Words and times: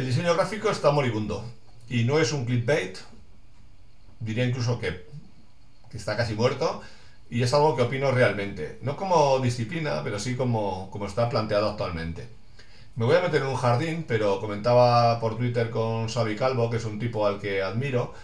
el 0.00 0.06
diseño 0.06 0.32
gráfico 0.34 0.70
está 0.70 0.90
moribundo 0.92 1.44
y 1.90 2.04
no 2.04 2.18
es 2.18 2.32
un 2.32 2.46
clickbait, 2.46 2.96
diría 4.18 4.46
incluso 4.46 4.78
que, 4.80 5.04
está 5.92 6.16
casi 6.16 6.34
muerto 6.34 6.80
y 7.28 7.42
es 7.42 7.52
algo 7.52 7.76
que 7.76 7.82
opino 7.82 8.10
realmente, 8.10 8.78
no 8.80 8.96
como 8.96 9.40
disciplina, 9.40 10.00
pero 10.02 10.18
sí 10.18 10.36
como, 10.36 10.90
como 10.90 11.04
está 11.04 11.28
planteado 11.28 11.68
actualmente. 11.68 12.28
Me 12.96 13.04
voy 13.04 13.16
a 13.16 13.20
meter 13.20 13.42
en 13.42 13.48
un 13.48 13.56
jardín, 13.56 14.06
pero 14.08 14.40
comentaba 14.40 15.20
por 15.20 15.36
Twitter 15.36 15.68
con 15.68 16.08
Xavi 16.08 16.34
Calvo, 16.34 16.70
que 16.70 16.78
es 16.78 16.84
un 16.86 16.98
tipo 16.98 17.26
al 17.26 17.38
que 17.38 17.62
admiro, 17.62 18.14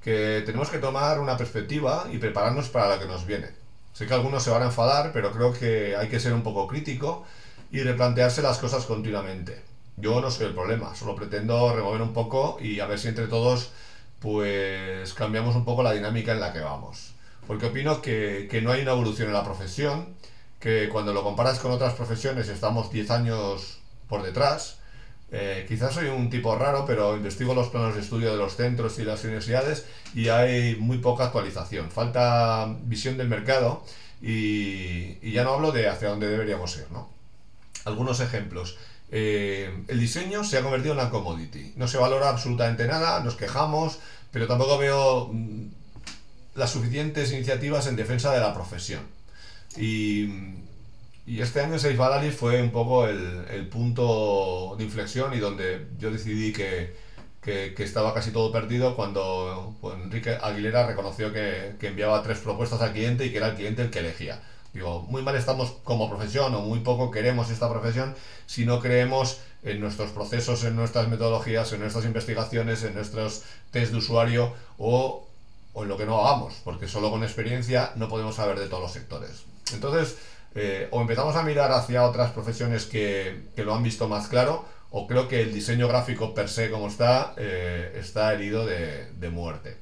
que 0.00 0.44
tenemos 0.46 0.70
que 0.70 0.78
tomar 0.78 1.18
una 1.18 1.36
perspectiva 1.36 2.06
y 2.12 2.18
prepararnos 2.18 2.68
para 2.68 2.90
la 2.90 2.98
que 3.00 3.06
nos 3.06 3.26
viene. 3.26 3.48
Sé 3.92 4.06
que 4.06 4.14
algunos 4.14 4.44
se 4.44 4.50
van 4.50 4.62
a 4.62 4.66
enfadar, 4.66 5.10
pero 5.12 5.32
creo 5.32 5.52
que 5.52 5.96
hay 5.96 6.08
que 6.08 6.20
ser 6.20 6.32
un 6.32 6.44
poco 6.44 6.68
crítico 6.68 7.24
y 7.72 7.80
replantearse 7.80 8.40
las 8.40 8.58
cosas 8.58 8.84
continuamente. 8.86 9.73
Yo 9.96 10.20
no 10.20 10.30
soy 10.30 10.46
el 10.46 10.54
problema, 10.54 10.94
solo 10.94 11.14
pretendo 11.14 11.74
remover 11.74 12.02
un 12.02 12.12
poco 12.12 12.58
y 12.60 12.80
a 12.80 12.86
ver 12.86 12.98
si 12.98 13.08
entre 13.08 13.26
todos 13.26 13.70
pues 14.18 15.12
cambiamos 15.14 15.54
un 15.54 15.64
poco 15.64 15.82
la 15.82 15.92
dinámica 15.92 16.32
en 16.32 16.40
la 16.40 16.52
que 16.52 16.60
vamos. 16.60 17.12
Porque 17.46 17.66
opino 17.66 18.00
que, 18.00 18.48
que 18.50 18.62
no 18.62 18.72
hay 18.72 18.82
una 18.82 18.92
evolución 18.92 19.28
en 19.28 19.34
la 19.34 19.44
profesión, 19.44 20.14
que 20.58 20.88
cuando 20.88 21.12
lo 21.12 21.22
comparas 21.22 21.58
con 21.58 21.72
otras 21.72 21.92
profesiones 21.92 22.48
estamos 22.48 22.90
10 22.90 23.10
años 23.10 23.80
por 24.08 24.22
detrás. 24.22 24.78
Eh, 25.30 25.66
quizás 25.68 25.94
soy 25.94 26.06
un 26.06 26.30
tipo 26.30 26.56
raro, 26.56 26.84
pero 26.86 27.16
investigo 27.16 27.54
los 27.54 27.68
planos 27.68 27.94
de 27.94 28.00
estudio 28.00 28.30
de 28.30 28.38
los 28.38 28.56
centros 28.56 28.98
y 28.98 29.04
las 29.04 29.24
universidades 29.24 29.84
y 30.14 30.28
hay 30.28 30.76
muy 30.76 30.98
poca 30.98 31.24
actualización. 31.24 31.90
Falta 31.90 32.66
visión 32.84 33.16
del 33.18 33.28
mercado 33.28 33.84
y, 34.22 35.18
y 35.20 35.32
ya 35.32 35.44
no 35.44 35.54
hablo 35.54 35.72
de 35.72 35.88
hacia 35.88 36.08
dónde 36.08 36.28
deberíamos 36.28 36.76
ir. 36.78 36.86
¿no? 36.92 37.10
Algunos 37.84 38.20
ejemplos. 38.20 38.78
Eh, 39.16 39.84
el 39.86 40.00
diseño 40.00 40.42
se 40.42 40.58
ha 40.58 40.62
convertido 40.62 40.94
en 40.94 41.00
una 41.00 41.10
commodity. 41.10 41.72
No 41.76 41.86
se 41.86 41.98
valora 41.98 42.30
absolutamente 42.30 42.86
nada, 42.88 43.22
nos 43.22 43.36
quejamos, 43.36 44.00
pero 44.32 44.48
tampoco 44.48 44.76
veo 44.76 45.30
mm, 45.32 45.68
las 46.56 46.70
suficientes 46.70 47.32
iniciativas 47.32 47.86
en 47.86 47.94
defensa 47.94 48.32
de 48.32 48.40
la 48.40 48.52
profesión. 48.52 49.02
Y 49.76 50.28
y 51.26 51.40
este 51.40 51.60
año 51.60 51.78
Seis 51.78 51.96
Valaris 51.96 52.34
fue 52.34 52.60
un 52.62 52.70
poco 52.70 53.06
el, 53.06 53.46
el, 53.50 53.66
punto 53.68 54.74
de 54.76 54.84
inflexión 54.84 55.32
y 55.32 55.38
donde 55.38 55.86
yo 55.98 56.10
decidí 56.10 56.52
que, 56.52 56.94
que, 57.40 57.72
que 57.74 57.82
estaba 57.82 58.12
casi 58.12 58.30
todo 58.30 58.52
perdido 58.52 58.94
cuando 58.94 59.74
pues, 59.80 59.94
Enrique 60.02 60.36
Aguilera 60.42 60.86
reconoció 60.86 61.32
que, 61.32 61.76
que, 61.80 61.88
enviaba 61.88 62.22
tres 62.22 62.38
propuestas 62.40 62.82
al 62.82 62.92
cliente 62.92 63.24
y 63.24 63.30
que 63.30 63.38
era 63.38 63.48
el 63.48 63.56
cliente 63.56 63.82
el 63.82 63.90
que 63.90 64.00
elegía. 64.00 64.42
Digo, 64.74 65.02
muy 65.08 65.22
mal 65.22 65.36
estamos 65.36 65.70
como 65.84 66.10
profesión 66.10 66.52
o 66.54 66.60
muy 66.60 66.80
poco 66.80 67.12
queremos 67.12 67.48
esta 67.48 67.70
profesión 67.70 68.16
si 68.46 68.66
no 68.66 68.80
creemos 68.80 69.38
en 69.62 69.80
nuestros 69.80 70.10
procesos, 70.10 70.64
en 70.64 70.74
nuestras 70.74 71.08
metodologías, 71.08 71.72
en 71.72 71.80
nuestras 71.80 72.04
investigaciones, 72.04 72.82
en 72.82 72.94
nuestros 72.94 73.44
test 73.70 73.92
de 73.92 73.98
usuario 73.98 74.52
o, 74.76 75.26
o 75.72 75.82
en 75.84 75.88
lo 75.88 75.96
que 75.96 76.04
no 76.04 76.20
hagamos, 76.20 76.54
porque 76.64 76.88
solo 76.88 77.08
con 77.10 77.22
experiencia 77.22 77.92
no 77.94 78.08
podemos 78.08 78.34
saber 78.34 78.58
de 78.58 78.66
todos 78.66 78.82
los 78.82 78.92
sectores. 78.92 79.44
Entonces, 79.72 80.16
eh, 80.56 80.88
o 80.90 81.00
empezamos 81.00 81.36
a 81.36 81.44
mirar 81.44 81.70
hacia 81.72 82.04
otras 82.04 82.32
profesiones 82.32 82.84
que, 82.86 83.44
que, 83.54 83.64
lo 83.64 83.74
han 83.74 83.82
visto 83.82 84.08
más 84.08 84.26
claro, 84.26 84.64
o 84.90 85.06
creo 85.06 85.28
que 85.28 85.42
el 85.42 85.54
diseño 85.54 85.86
gráfico 85.88 86.34
per 86.34 86.48
se 86.48 86.70
como 86.70 86.88
está, 86.88 87.34
eh, 87.36 87.96
está 88.00 88.32
herido 88.34 88.66
de, 88.66 89.10
de, 89.12 89.30
muerte. 89.30 89.76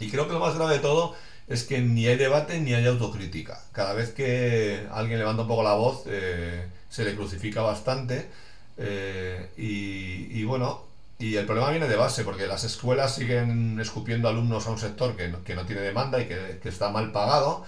Y 0.00 0.10
creo 0.10 0.26
que 0.26 0.32
lo 0.32 0.40
más 0.40 0.54
grave 0.54 0.74
de 0.74 0.80
todo 0.80 1.14
es 1.48 1.64
que 1.64 1.80
ni 1.80 2.06
hay 2.06 2.16
debate 2.16 2.60
ni 2.60 2.74
hay 2.74 2.86
autocrítica. 2.86 3.60
Cada 3.72 3.94
vez 3.94 4.12
que 4.12 4.86
alguien 4.92 5.18
levanta 5.18 5.42
un 5.42 5.48
poco 5.48 5.62
la 5.62 5.74
voz, 5.74 6.04
eh, 6.06 6.66
se 6.88 7.04
le 7.04 7.14
crucifica 7.14 7.62
bastante. 7.62 8.28
Eh, 8.78 9.50
y, 9.56 10.44
bueno, 10.44 10.82
y 11.18 11.36
el 11.36 11.46
problema 11.46 11.70
viene 11.70 11.88
de 11.88 11.96
base, 11.96 12.24
porque 12.24 12.46
las 12.46 12.64
escuelas 12.64 13.14
siguen 13.14 13.78
escupiendo 13.80 14.28
alumnos 14.28 14.66
a 14.66 14.70
un 14.70 14.78
sector 14.78 15.16
que 15.16 15.28
no, 15.28 15.44
que 15.44 15.54
no 15.54 15.66
tiene 15.66 15.82
demanda 15.82 16.20
y 16.20 16.26
que, 16.26 16.58
que 16.62 16.68
está 16.68 16.90
mal 16.90 17.12
pagado 17.12 17.64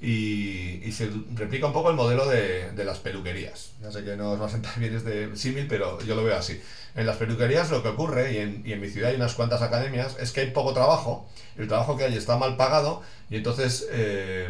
y, 0.00 0.90
se 0.92 1.10
replica 1.34 1.66
un 1.66 1.72
poco 1.72 1.90
el 1.90 1.96
modelo 1.96 2.26
de, 2.26 2.72
de, 2.72 2.84
las 2.84 2.98
peluquerías. 2.98 3.72
Ya 3.82 3.92
sé 3.92 4.02
que 4.02 4.16
no 4.16 4.32
os 4.32 4.40
va 4.40 4.46
a 4.46 4.50
sentar 4.50 4.78
bien 4.78 4.94
este 4.94 5.36
símil, 5.36 5.66
pero 5.68 6.00
yo 6.02 6.14
lo 6.14 6.24
veo 6.24 6.36
así. 6.36 6.60
En 6.94 7.06
las 7.06 7.16
peluquerías 7.16 7.70
lo 7.70 7.82
que 7.82 7.90
ocurre, 7.90 8.32
y 8.32 8.38
en, 8.38 8.62
y 8.64 8.72
en, 8.72 8.80
mi 8.80 8.88
ciudad 8.88 9.10
hay 9.10 9.16
unas 9.16 9.34
cuantas 9.34 9.62
academias, 9.62 10.16
es 10.18 10.32
que 10.32 10.40
hay 10.40 10.50
poco 10.50 10.72
trabajo, 10.72 11.28
el 11.56 11.68
trabajo 11.68 11.96
que 11.96 12.04
hay 12.04 12.16
está 12.16 12.36
mal 12.36 12.56
pagado 12.56 13.02
y 13.28 13.36
entonces 13.36 13.86
eh, 13.92 14.48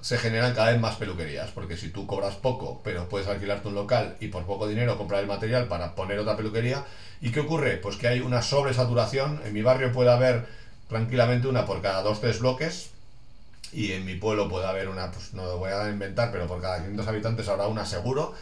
se 0.00 0.18
generan 0.18 0.54
cada 0.54 0.72
vez 0.72 0.80
más 0.80 0.96
peluquerías, 0.96 1.50
porque 1.50 1.76
si 1.76 1.90
tú 1.90 2.06
cobras 2.06 2.34
poco, 2.36 2.80
pero 2.82 3.08
puedes 3.08 3.28
alquilarte 3.28 3.68
un 3.68 3.74
local 3.74 4.16
y 4.20 4.28
por 4.28 4.44
poco 4.46 4.66
dinero 4.66 4.96
comprar 4.96 5.20
el 5.20 5.26
material 5.26 5.68
para 5.68 5.94
poner 5.94 6.18
otra 6.18 6.36
peluquería, 6.36 6.84
¿y 7.20 7.30
qué 7.30 7.40
ocurre? 7.40 7.76
Pues 7.76 7.96
que 7.96 8.08
hay 8.08 8.20
una 8.20 8.42
sobresaturación, 8.42 9.40
en 9.44 9.52
mi 9.52 9.62
barrio 9.62 9.92
puede 9.92 10.10
haber 10.10 10.46
tranquilamente 10.88 11.48
una 11.48 11.66
por 11.66 11.82
cada 11.82 12.02
dos, 12.02 12.20
tres 12.20 12.40
bloques, 12.40 12.90
y 13.72 13.92
en 13.92 14.04
mi 14.04 14.14
pueblo 14.14 14.48
puede 14.48 14.66
haber 14.66 14.88
una, 14.88 15.10
pues 15.10 15.34
no 15.34 15.44
lo 15.44 15.58
voy 15.58 15.70
a 15.70 15.88
inventar, 15.90 16.30
pero 16.32 16.46
por 16.46 16.60
cada 16.60 16.78
500 16.78 17.06
habitantes 17.08 17.48
habrá 17.48 17.66
una 17.66 17.84
seguro. 17.84 18.34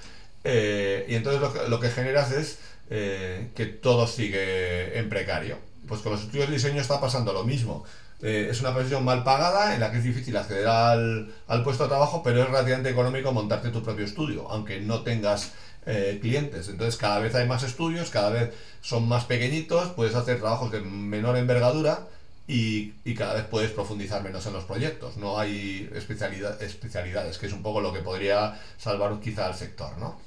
Eh, 0.45 1.07
y 1.09 1.15
entonces 1.15 1.41
lo 1.41 1.53
que, 1.53 1.69
lo 1.69 1.81
que 1.81 1.91
generas 1.91 2.31
es 2.33 2.59
eh, 2.91 3.51
que 3.55 3.67
todo 3.67 4.07
sigue 4.07 4.99
en 4.99 5.09
precario. 5.09 5.59
Pues 5.89 6.01
con 6.01 6.13
los 6.13 6.23
estudios 6.23 6.49
de 6.49 6.55
diseño 6.55 6.81
está 6.81 7.01
pasando 7.01 7.33
lo 7.33 7.45
mismo. 7.45 7.85
Eh, 8.23 8.49
es 8.51 8.61
una 8.61 8.73
profesión 8.73 9.05
mal 9.05 9.25
pagada 9.25 9.75
en 9.75 9.81
la 9.81 9.91
que 9.91 9.99
es 9.99 10.05
difícil 10.05 10.37
acceder 10.37 10.67
al, 10.67 11.33
al, 11.47 11.63
puesto 11.63 11.85
de 11.85 11.89
trabajo, 11.89 12.23
pero 12.23 12.43
es 12.43 12.47
relativamente 12.49 12.91
económico 12.91 13.33
montarte 13.33 13.71
tu 13.71 13.83
propio 13.83 14.05
estudio, 14.05 14.49
aunque 14.51 14.81
no 14.81 15.03
tengas 15.03 15.53
clientes. 16.23 16.71
Entonces 16.71 16.97
cada 16.97 17.19
vez 17.19 17.35
hay 17.35 17.47
más 17.47 17.63
estudios, 17.63 18.09
cada 18.09 18.31
vez 18.31 18.55
son 18.81 19.07
más 19.07 19.27
pequeñitos, 19.27 19.89
puedes 19.91 20.15
hacer 20.15 20.41
trabajos 20.41 20.73
de 20.73 20.81
menor 20.81 21.37
envergadura 21.37 22.07
y, 22.47 23.15
cada 23.15 23.35
vez 23.35 23.45
puedes 23.45 23.71
profundizar 23.71 24.23
menos 24.23 24.47
en 24.47 24.53
los 24.53 24.65
proyectos. 24.65 25.17
No 25.17 25.39
hay 25.39 25.91
especialidad, 25.95 26.63
especialidades, 26.63 27.39
que 27.39 27.47
es 27.47 27.53
un 27.53 27.63
poco 27.63 27.81
lo 27.81 27.93
que 27.93 28.01
podría 28.01 28.61
salvar 28.79 29.19
quizá 29.21 29.47
al 29.47 29.55
sector, 29.55 29.97
¿no? 29.99 30.21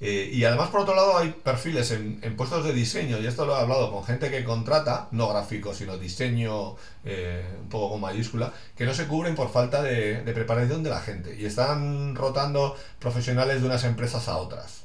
Eh, 0.00 0.30
y 0.32 0.44
además, 0.44 0.70
por 0.70 0.80
otro 0.80 0.94
lado, 0.94 1.16
hay 1.16 1.30
perfiles 1.30 1.90
en, 1.92 2.36
puestos 2.36 2.64
de 2.64 2.72
diseño, 2.72 3.20
y 3.20 3.26
esto 3.26 3.46
lo 3.46 3.56
he 3.56 3.60
hablado 3.60 3.92
con 3.92 4.04
gente 4.04 4.30
que 4.30 4.44
contrata, 4.44 5.08
no 5.12 5.28
gráfico, 5.28 5.72
sino 5.72 5.96
diseño, 5.96 6.76
eh, 7.04 7.44
un 7.60 7.68
poco 7.68 7.90
con 7.90 8.00
mayúscula, 8.00 8.52
que 8.76 8.84
no 8.84 8.92
se 8.92 9.06
cubren 9.06 9.34
por 9.34 9.50
falta 9.50 9.82
de, 9.82 10.22
de, 10.22 10.32
preparación 10.32 10.82
de 10.82 10.90
la 10.90 11.00
gente. 11.00 11.36
Y 11.38 11.46
están 11.46 12.14
rotando 12.16 12.76
profesionales 12.98 13.60
de 13.60 13.66
unas 13.66 13.84
empresas 13.84 14.28
a 14.28 14.36
otras. 14.38 14.84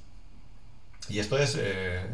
Y 1.10 1.20
esto 1.20 1.38
es 1.38 1.58
eh, 1.60 2.06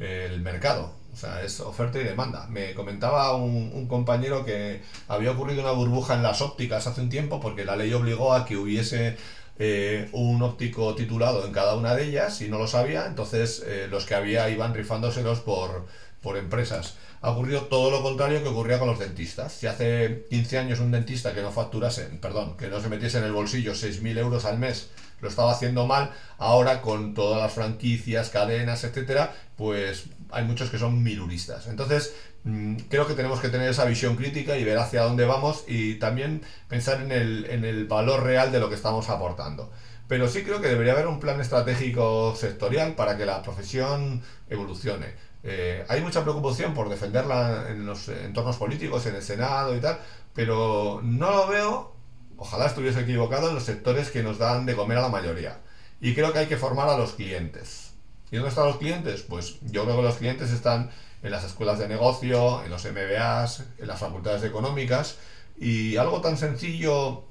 el 0.00 0.40
mercado. 0.40 0.94
O 1.12 1.16
sea, 1.16 1.42
es 1.42 1.60
oferta 1.60 1.98
y 2.00 2.04
demanda. 2.04 2.46
Me 2.48 2.74
comentaba 2.74 3.34
un, 3.36 3.86
compañero 3.88 4.44
que 4.44 4.82
había 5.08 5.32
ocurrido 5.32 5.62
una 5.62 5.72
burbuja 5.72 6.14
en 6.14 6.22
las 6.22 6.40
ópticas 6.40 6.86
hace 6.86 7.00
un 7.00 7.10
tiempo 7.10 7.40
porque 7.40 7.64
la 7.64 7.76
ley 7.76 7.92
obligó 7.92 8.32
a 8.32 8.44
que 8.46 8.56
hubiese 8.56 9.16
eh, 9.58 10.08
un 10.12 10.40
óptico 10.42 10.94
titulado 10.94 11.44
en 11.44 11.52
cada 11.52 11.74
una 11.74 11.94
de 11.94 12.04
ellas 12.04 12.40
y 12.40 12.48
no 12.48 12.58
lo 12.58 12.66
sabía, 12.66 13.06
entonces 13.06 13.62
eh, 13.66 13.88
los 13.90 14.06
que 14.06 14.14
había 14.14 14.48
iban 14.48 14.72
rifándoselos 14.72 15.40
por, 15.40 15.86
por 16.20 16.36
empresas. 16.36 16.96
Ha 17.22 17.30
ocurrido 17.30 17.62
todo 17.62 17.90
lo 17.90 18.02
contrario 18.02 18.42
que 18.42 18.48
ocurría 18.48 18.78
con 18.78 18.88
los 18.88 18.98
dentistas. 18.98 19.52
Si 19.52 19.66
hace 19.66 20.26
15 20.30 20.58
años 20.58 20.80
un 20.80 20.90
dentista 20.90 21.34
que 21.34 21.42
no 21.42 21.52
facturase, 21.52 22.04
perdón, 22.20 22.56
que 22.56 22.68
no 22.68 22.80
se 22.80 22.88
metiese 22.88 23.18
en 23.18 23.24
el 23.24 23.32
bolsillo 23.32 23.72
6.000 23.72 24.18
euros 24.18 24.44
al 24.44 24.58
mes 24.58 24.90
lo 25.20 25.28
estaba 25.28 25.52
haciendo 25.52 25.86
mal, 25.86 26.10
ahora 26.38 26.80
con 26.80 27.14
todas 27.14 27.40
las 27.40 27.52
franquicias, 27.52 28.30
cadenas, 28.30 28.84
etcétera, 28.84 29.34
pues 29.56 30.04
hay 30.30 30.44
muchos 30.44 30.70
que 30.70 30.78
son 30.78 31.02
miluristas. 31.02 31.66
Entonces, 31.66 32.14
mmm, 32.44 32.76
creo 32.88 33.06
que 33.06 33.14
tenemos 33.14 33.40
que 33.40 33.48
tener 33.48 33.68
esa 33.70 33.84
visión 33.84 34.16
crítica 34.16 34.56
y 34.56 34.64
ver 34.64 34.78
hacia 34.78 35.02
dónde 35.02 35.26
vamos 35.26 35.64
y 35.68 35.96
también 35.96 36.42
pensar 36.68 37.00
en 37.02 37.12
el, 37.12 37.46
en 37.46 37.64
el 37.64 37.86
valor 37.86 38.22
real 38.22 38.52
de 38.52 38.60
lo 38.60 38.68
que 38.68 38.76
estamos 38.76 39.08
aportando. 39.10 39.70
Pero 40.08 40.26
sí 40.26 40.42
creo 40.42 40.60
que 40.60 40.68
debería 40.68 40.94
haber 40.94 41.06
un 41.06 41.20
plan 41.20 41.40
estratégico 41.40 42.34
sectorial 42.34 42.94
para 42.96 43.16
que 43.16 43.26
la 43.26 43.42
profesión 43.42 44.22
evolucione. 44.48 45.29
Eh, 45.42 45.84
hay 45.88 46.00
mucha 46.02 46.22
preocupación 46.22 46.74
por 46.74 46.88
defenderla 46.88 47.66
en 47.70 47.86
los 47.86 48.08
entornos 48.08 48.56
políticos, 48.56 49.06
en 49.06 49.14
el 49.16 49.22
Senado 49.22 49.76
y 49.76 49.80
tal, 49.80 49.98
pero 50.34 51.00
no 51.02 51.30
lo 51.30 51.46
veo, 51.46 51.96
ojalá 52.36 52.66
estuviese 52.66 53.00
equivocado, 53.00 53.48
en 53.48 53.54
los 53.54 53.64
sectores 53.64 54.10
que 54.10 54.22
nos 54.22 54.38
dan 54.38 54.66
de 54.66 54.76
comer 54.76 54.98
a 54.98 55.02
la 55.02 55.08
mayoría. 55.08 55.60
Y 56.00 56.14
creo 56.14 56.32
que 56.32 56.40
hay 56.40 56.46
que 56.46 56.56
formar 56.56 56.88
a 56.88 56.96
los 56.96 57.12
clientes 57.12 57.90
¿Y 58.30 58.36
dónde 58.36 58.50
están 58.50 58.66
los 58.66 58.76
clientes? 58.76 59.22
Pues 59.22 59.56
yo 59.62 59.84
creo 59.84 59.96
que 59.96 60.02
los 60.02 60.16
clientes 60.16 60.50
están 60.50 60.90
en 61.22 61.30
las 61.30 61.44
escuelas 61.44 61.78
de 61.78 61.88
negocio, 61.88 62.62
en 62.62 62.70
los 62.70 62.84
MBAs, 62.84 63.64
en 63.78 63.86
las 63.86 63.98
facultades 63.98 64.44
económicas 64.44 65.18
y 65.58 65.96
algo 65.96 66.20
tan 66.20 66.38
sencillo 66.38 67.24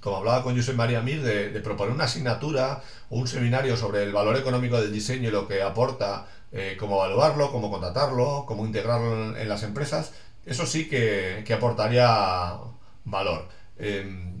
como 0.00 0.18
hablaba 0.18 0.42
con 0.42 0.56
José 0.56 0.72
María 0.72 1.02
Mir, 1.02 1.22
de, 1.22 1.60
proponer 1.60 1.94
una 1.94 2.04
asignatura 2.04 2.82
o 3.10 3.18
un 3.18 3.28
seminario 3.28 3.76
sobre 3.76 4.02
el 4.02 4.12
valor 4.12 4.36
económico 4.36 4.80
del 4.80 4.92
diseño 4.92 5.28
y 5.28 5.32
lo 5.32 5.48
que 5.48 5.62
aporta, 5.62 6.26
eh, 6.52 6.76
cómo 6.78 6.96
evaluarlo, 6.96 7.50
cómo 7.52 7.70
contratarlo, 7.70 8.44
cómo 8.46 8.64
integrarlo 8.64 9.36
en, 9.36 9.48
las 9.48 9.62
empresas, 9.62 10.12
eso 10.46 10.66
sí 10.66 10.88
que, 10.88 11.42
que 11.46 11.54
aportaría 11.54 12.56
valor. 13.04 13.48
Eh, 13.78 14.32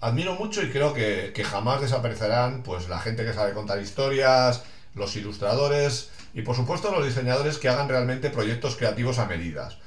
admiro 0.00 0.34
mucho 0.34 0.62
y 0.62 0.70
creo 0.70 0.94
que, 0.94 1.32
que 1.34 1.44
jamás 1.44 1.80
desaparecerán 1.80 2.62
pues 2.62 2.88
la 2.88 3.00
gente 3.00 3.24
que 3.24 3.32
sabe 3.32 3.52
contar 3.52 3.80
historias, 3.80 4.62
los 4.94 5.16
ilustradores, 5.16 6.10
Y 6.32 6.42
por 6.42 6.54
supuesto 6.54 6.92
los 6.92 7.04
diseñadores 7.04 7.58
que 7.58 7.68
hagan 7.68 7.88
realmente 7.88 8.30
proyectos 8.30 8.76
creativos 8.76 9.18
a 9.18 9.26
medidas. 9.26 9.78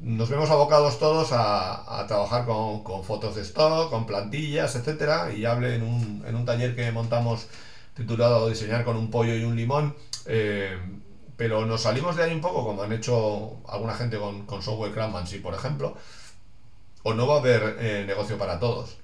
Nos 0.00 0.28
vemos 0.28 0.50
abocados 0.50 0.98
todos 0.98 1.28
a, 1.32 2.04
trabajar 2.08 2.46
con, 2.46 3.04
fotos 3.04 3.34
de 3.34 3.42
stock, 3.42 3.90
con 3.90 4.06
plantillas, 4.06 4.76
etcétera, 4.76 5.32
y 5.32 5.44
hable 5.44 5.74
en 5.74 5.82
un, 5.82 6.24
en 6.26 6.34
un 6.34 6.44
taller 6.44 6.76
que 6.76 6.90
montamos 6.92 7.48
titulado 7.96 8.48
Diseñar 8.48 8.84
con 8.84 8.96
un 8.96 9.10
pollo 9.10 9.34
y 9.34 9.44
un 9.44 9.56
limón. 9.56 9.96
Eh, 10.26 10.78
pero 11.36 11.66
nos 11.66 11.82
salimos 11.82 12.16
de 12.16 12.24
ahí 12.24 12.32
un 12.32 12.40
poco, 12.40 12.64
como 12.64 12.82
han 12.82 12.92
hecho 12.92 13.60
alguna 13.68 13.94
gente 13.94 14.18
con, 14.18 14.46
con 14.46 14.62
software 14.62 14.92
sí, 15.26 15.38
por 15.38 15.54
ejemplo, 15.54 15.96
o 17.02 17.14
no 17.14 17.26
va 17.26 17.36
a 17.36 17.38
haber 17.40 17.76
eh, 17.80 18.04
negocio 18.06 18.38
para 18.38 18.58
todos. 18.58 18.96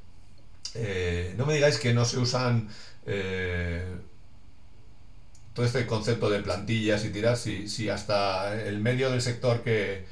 Eh, 0.74 1.34
no 1.36 1.46
me 1.46 1.54
digáis 1.54 1.78
que 1.78 1.92
no 1.92 2.04
se 2.04 2.18
usan 2.18 2.68
todo 5.54 5.66
este 5.66 5.86
concepto 5.86 6.30
de 6.30 6.40
plantillas 6.40 7.04
y 7.04 7.10
tiras 7.10 7.40
si, 7.40 7.68
si 7.68 7.88
hasta 7.90 8.62
el 8.62 8.78
medio 8.78 9.10
del 9.10 9.20
sector 9.20 9.62
que, 9.62 10.06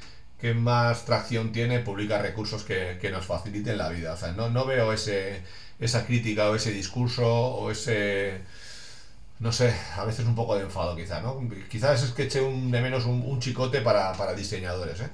más 0.53 1.05
tracción 1.05 1.51
tiene 1.51 1.79
publica 1.79 2.21
recursos 2.21 2.63
que, 2.63 3.09
nos 3.11 3.25
faciliten 3.25 3.77
la 3.77 3.89
vida. 3.89 4.15
No, 4.35 4.49
no 4.49 4.65
veo 4.65 4.93
ese, 4.93 5.41
esa 5.79 6.05
crítica 6.05 6.49
o 6.49 6.55
ese 6.55 6.71
discurso 6.71 7.27
o 7.27 7.71
ese 7.71 8.41
no 9.41 9.51
sé, 9.51 9.73
a 9.97 10.05
veces 10.05 10.25
un 10.27 10.35
poco 10.35 10.55
de 10.55 10.61
enfado 10.61 10.95
quizá, 10.95 11.19
¿no? 11.19 11.41
Quizás 11.69 12.03
es 12.03 12.11
que 12.11 12.23
eche 12.23 12.41
un, 12.41 12.69
de 12.69 12.79
menos 12.79 13.05
un, 13.05 13.39
chicote 13.39 13.81
para, 13.81 14.33
diseñadores, 14.35 15.01
¿eh? 15.01 15.09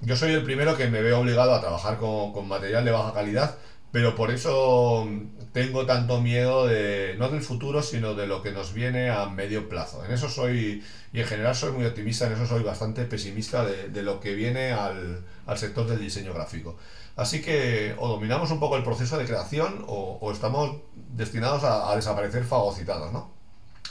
Yo 0.00 0.16
soy 0.16 0.32
el 0.32 0.44
primero 0.44 0.76
que 0.76 0.86
me 0.88 1.02
veo 1.02 1.18
obligado 1.20 1.52
a 1.54 1.60
trabajar 1.60 1.98
con, 1.98 2.46
material 2.46 2.84
de 2.84 2.92
baja 2.92 3.12
calidad, 3.12 3.56
pero 3.94 4.16
por 4.16 4.32
eso 4.32 5.08
tengo 5.52 5.86
tanto 5.86 6.20
miedo 6.20 6.66
de, 6.66 7.14
no 7.16 7.28
del 7.28 7.42
futuro, 7.42 7.80
sino 7.80 8.14
de 8.14 8.26
lo 8.26 8.42
que 8.42 8.50
nos 8.50 8.74
viene 8.74 9.08
a 9.08 9.26
medio 9.26 9.68
plazo. 9.68 10.04
En 10.04 10.10
eso 10.10 10.28
soy, 10.28 10.82
y 11.12 11.20
en 11.20 11.26
general 11.28 11.54
soy 11.54 11.70
muy 11.70 11.86
optimista, 11.86 12.26
en 12.26 12.32
eso 12.32 12.44
soy 12.44 12.64
bastante 12.64 13.04
pesimista 13.04 13.64
de, 13.64 14.02
lo 14.02 14.18
que 14.18 14.34
viene 14.34 14.72
al, 14.72 15.24
sector 15.54 15.86
del 15.86 16.00
diseño 16.00 16.34
gráfico. 16.34 16.76
Así 17.14 17.40
que 17.40 17.94
o 17.96 18.08
dominamos 18.08 18.50
un 18.50 18.58
poco 18.58 18.76
el 18.76 18.82
proceso 18.82 19.16
de 19.16 19.26
creación 19.26 19.84
o, 19.86 20.28
estamos 20.32 20.78
destinados 21.12 21.62
a, 21.62 21.92
a 21.92 21.94
desaparecer 21.94 22.42
fagocitados, 22.42 23.12
¿no? 23.12 23.32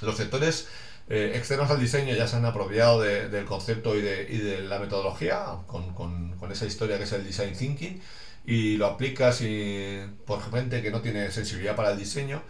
Los 0.02 0.18
sectores 0.18 0.68
eh, 1.10 1.32
externos 1.36 1.70
al 1.70 1.80
diseño 1.80 2.16
ya 2.16 2.28
se 2.28 2.38
han 2.38 2.46
apropiado 2.46 3.02
del 3.02 3.46
concepto 3.46 3.96
y 3.96 4.02
de, 4.02 4.64
la 4.64 4.80
metodología, 4.80 5.46
con, 5.68 6.36
esa 6.52 6.66
historia 6.66 6.98
que 6.98 7.04
es 7.04 7.12
el 7.14 7.26
design 7.26 7.54
thinking, 7.56 8.02
y 8.45 8.78
lo 8.78 8.88
aplicas 8.88 9.42
y, 9.42 10.00
por 10.25 10.42
gente 10.51 10.81
que 10.81 10.92
no 10.92 11.01
tiene 11.01 11.31
sensibilidad 11.31 11.75
para 11.75 11.92
el 11.92 11.98
diseño, 11.98 12.42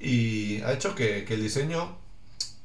y 0.00 0.60
ha 0.62 0.72
hecho 0.72 0.94
que, 0.94 1.24
el 1.28 1.42
diseño 1.42 1.98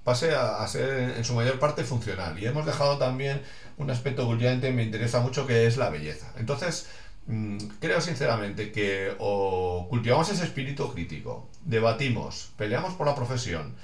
pase 0.03 0.35
a, 0.35 0.67
ser 0.67 1.15
en 1.17 1.23
su 1.23 1.33
mayor 1.33 1.59
parte 1.59 1.83
funcional. 1.83 2.37
Y 2.39 2.45
hemos 2.45 2.65
dejado 2.65 2.97
también 2.97 3.41
un 3.77 3.89
aspecto 3.89 4.23
que 4.23 4.33
últimamente 4.33 4.71
me 4.71 4.83
interesa 4.83 5.21
mucho, 5.21 5.47
que 5.47 5.65
es 5.67 5.77
la 5.77 5.89
belleza. 5.89 6.31
Entonces, 6.37 6.87
mm, 7.27 7.57
creo 7.79 8.01
sinceramente 8.01 8.71
que 8.71 9.15
o 9.19 9.87
cultivamos 9.89 10.29
ese 10.29 10.43
espíritu 10.43 10.91
crítico, 10.93 11.49
debatimos, 11.63 12.51
peleamos 12.57 12.93
por 12.95 13.07
la 13.07 13.15
profesión, 13.15 13.75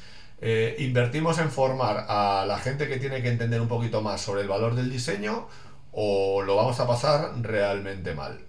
eh, 0.42 0.76
invertimos 0.80 1.38
en 1.40 1.52
formar 1.52 2.06
a 2.08 2.46
la 2.48 2.60
gente 2.60 2.88
que 2.88 2.98
tiene 2.98 3.22
que 3.22 3.30
entender 3.30 3.60
un 3.62 3.68
poquito 3.68 4.02
más 4.02 4.22
sobre 4.22 4.42
el 4.42 4.48
valor 4.48 4.76
del 4.76 4.90
diseño 4.90 5.48
o 5.92 6.42
lo 6.44 6.56
vamos 6.56 6.80
a 6.80 6.88
pasar 6.88 7.42
realmente 7.42 8.14
mal. 8.14 8.49